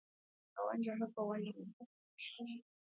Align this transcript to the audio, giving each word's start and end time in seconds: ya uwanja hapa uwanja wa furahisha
ya 0.53 0.59
uwanja 0.63 0.95
hapa 0.99 1.23
uwanja 1.23 1.51
wa 1.59 1.65
furahisha 1.75 2.43